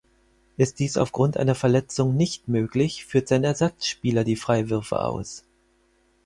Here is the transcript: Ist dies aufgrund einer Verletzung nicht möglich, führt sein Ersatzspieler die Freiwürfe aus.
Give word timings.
Ist 0.57 0.79
dies 0.79 0.97
aufgrund 0.97 1.37
einer 1.37 1.53
Verletzung 1.53 2.15
nicht 2.15 2.47
möglich, 2.47 3.05
führt 3.05 3.27
sein 3.27 3.43
Ersatzspieler 3.43 4.23
die 4.23 4.35
Freiwürfe 4.35 4.99
aus. 5.01 5.45